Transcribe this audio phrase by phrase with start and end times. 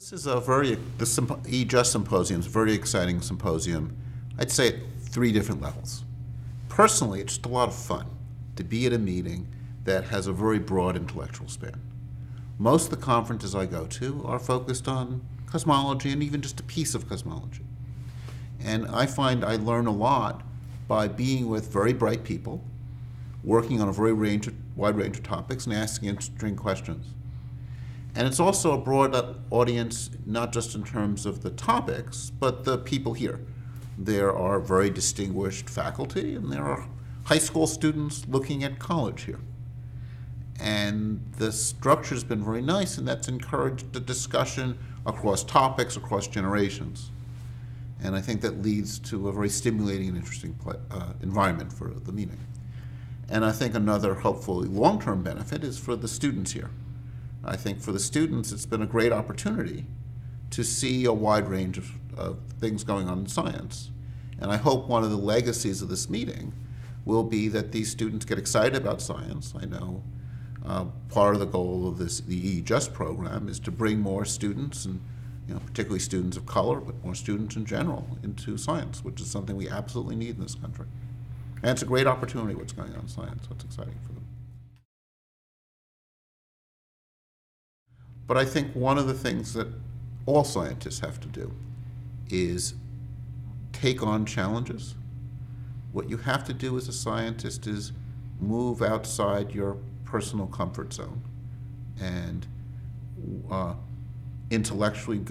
[0.00, 3.94] This is a very, the symp- E-Just Symposium is a very exciting symposium.
[4.38, 6.04] I'd say at three different levels.
[6.70, 8.06] Personally, it's just a lot of fun
[8.56, 9.46] to be at a meeting
[9.84, 11.78] that has a very broad intellectual span.
[12.58, 16.62] Most of the conferences I go to are focused on cosmology and even just a
[16.62, 17.66] piece of cosmology.
[18.58, 20.42] And I find I learn a lot
[20.88, 22.64] by being with very bright people,
[23.44, 27.08] working on a very range of, wide range of topics, and asking interesting questions.
[28.14, 29.14] And it's also a broad
[29.50, 33.40] audience, not just in terms of the topics, but the people here.
[33.96, 36.88] There are very distinguished faculty, and there are
[37.24, 39.40] high school students looking at college here.
[40.58, 47.10] And the structure's been very nice, and that's encouraged the discussion across topics, across generations.
[48.02, 51.88] And I think that leads to a very stimulating and interesting pla uh, environment for
[51.88, 52.38] the meeting.
[53.28, 56.70] And I think another hopefully long term benefit is for the students here.
[57.44, 59.86] I think for the students, it's been a great opportunity
[60.50, 63.90] to see a wide range of, of things going on in science.
[64.38, 66.52] And I hope one of the legacies of this meeting
[67.04, 69.54] will be that these students get excited about science.
[69.60, 70.02] I know
[70.64, 74.84] uh, part of the goal of this the E-Just program is to bring more students
[74.84, 75.00] and
[75.48, 79.28] you know, particularly students of color, but more students in general into science, which is
[79.28, 80.86] something we absolutely need in this country.
[81.62, 84.24] And it's a great opportunity what's going on in science, it's exciting for them.
[88.30, 89.66] But I think one of the things that
[90.24, 91.52] all scientists have to do
[92.28, 92.74] is
[93.72, 94.94] take on challenges.
[95.90, 97.90] What you have to do as a scientist is
[98.38, 101.20] move outside your personal comfort zone
[102.00, 102.46] and
[103.50, 103.74] uh,
[104.52, 105.22] intellectually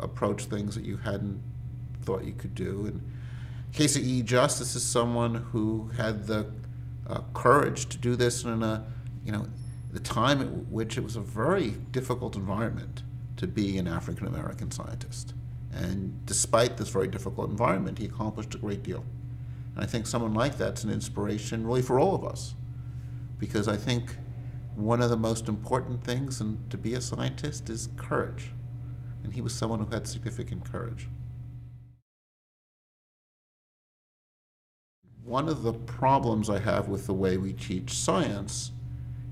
[0.00, 1.40] approach things that you hadn't
[2.02, 2.86] thought you could do.
[2.86, 3.00] And
[3.72, 4.22] Casey E.
[4.22, 6.50] Justice is someone who had the
[7.08, 8.84] uh, courage to do this in a,
[9.24, 9.46] you know,
[9.90, 13.02] the time at which it was a very difficult environment
[13.36, 15.34] to be an African American scientist.
[15.72, 19.04] And despite this very difficult environment, he accomplished a great deal.
[19.74, 22.54] And I think someone like that's an inspiration really for all of us.
[23.38, 24.16] Because I think
[24.74, 28.50] one of the most important things in, to be a scientist is courage.
[29.22, 31.08] And he was someone who had significant courage.
[35.24, 38.72] One of the problems I have with the way we teach science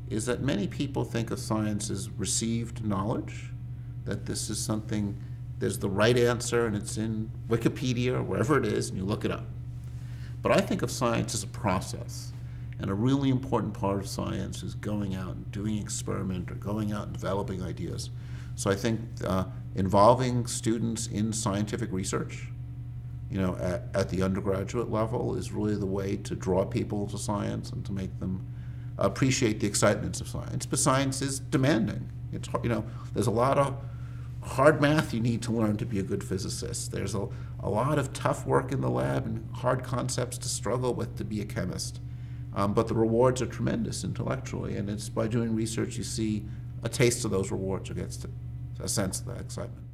[0.09, 3.51] is that many people think of science as received knowledge,
[4.05, 5.17] that this is something,
[5.59, 9.25] there's the right answer and it's in Wikipedia or wherever it is and you look
[9.25, 9.47] it up.
[10.43, 12.33] But I think of science as a process.
[12.79, 16.93] And a really important part of science is going out and doing experiment or going
[16.93, 18.11] out and developing ideas.
[18.55, 19.45] So I think uh,
[19.75, 22.49] involving students in scientific research,
[23.31, 27.19] you know, at, at the undergraduate level is really the way to draw people to
[27.19, 28.47] science and to make them
[28.99, 32.11] appreciate the excitements of science, but science is demanding.
[32.33, 33.77] It's you know there's a lot of
[34.43, 36.93] hard math you need to learn to be a good physicist.
[36.93, 37.29] There's a,
[37.61, 41.25] a lot of tough work in the lab and hard concepts to struggle with to
[41.25, 42.01] be a chemist.
[42.55, 46.47] Um, but the rewards are tremendous intellectually, and it's by doing research you see
[46.83, 48.25] a taste of those rewards or gets
[48.81, 49.86] a sense of that excitement.